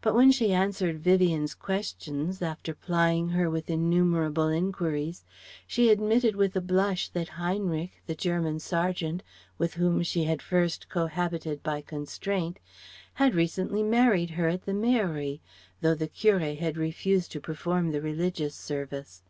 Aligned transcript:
But 0.00 0.16
when 0.16 0.32
she 0.32 0.52
answered 0.52 0.98
Vivien's 0.98 1.54
questions, 1.54 2.42
after 2.42 2.74
plying 2.74 3.28
her 3.28 3.48
with 3.48 3.70
innumerable 3.70 4.48
enquiries, 4.48 5.24
she 5.68 5.88
admitted 5.88 6.34
with 6.34 6.56
a 6.56 6.60
blush 6.60 7.08
that 7.10 7.28
Heinrich, 7.38 7.92
the 8.08 8.16
German 8.16 8.58
sergeant, 8.58 9.22
with 9.56 9.74
whom 9.74 10.02
she 10.02 10.24
had 10.24 10.42
first 10.42 10.88
cohabited 10.88 11.62
by 11.62 11.80
constraint, 11.80 12.58
had 13.14 13.36
recently 13.36 13.84
married 13.84 14.30
her 14.30 14.48
at 14.48 14.66
the 14.66 14.74
Mairie, 14.74 15.40
though 15.80 15.94
the 15.94 16.08
Curé 16.08 16.58
had 16.58 16.76
refused 16.76 17.30
to 17.30 17.40
perform 17.40 17.92
the 17.92 18.02
religious 18.02 18.56
service. 18.56 19.22